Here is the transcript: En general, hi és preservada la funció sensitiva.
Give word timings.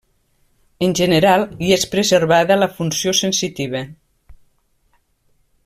En 0.85 0.95
general, 0.99 1.43
hi 1.65 1.69
és 1.75 1.85
preservada 1.91 2.57
la 2.61 2.71
funció 2.79 3.15
sensitiva. 3.21 3.83